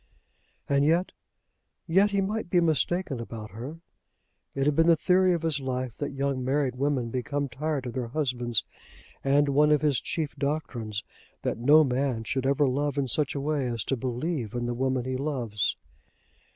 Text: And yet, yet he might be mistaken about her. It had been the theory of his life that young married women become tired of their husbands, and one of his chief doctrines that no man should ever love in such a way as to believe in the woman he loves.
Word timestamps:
And 0.67 0.83
yet, 0.83 1.11
yet 1.85 2.09
he 2.09 2.21
might 2.21 2.49
be 2.49 2.59
mistaken 2.59 3.19
about 3.19 3.51
her. 3.51 3.81
It 4.55 4.65
had 4.65 4.75
been 4.75 4.87
the 4.87 4.95
theory 4.95 5.31
of 5.35 5.43
his 5.43 5.59
life 5.59 5.95
that 5.97 6.09
young 6.09 6.43
married 6.43 6.75
women 6.75 7.11
become 7.11 7.47
tired 7.47 7.85
of 7.85 7.93
their 7.93 8.07
husbands, 8.07 8.63
and 9.23 9.49
one 9.49 9.71
of 9.71 9.81
his 9.81 10.01
chief 10.01 10.35
doctrines 10.37 11.03
that 11.43 11.59
no 11.59 11.83
man 11.83 12.23
should 12.23 12.47
ever 12.47 12.67
love 12.67 12.97
in 12.97 13.07
such 13.07 13.35
a 13.35 13.39
way 13.39 13.67
as 13.67 13.83
to 13.83 13.95
believe 13.95 14.55
in 14.55 14.65
the 14.65 14.73
woman 14.73 15.05
he 15.05 15.17
loves. 15.17 15.75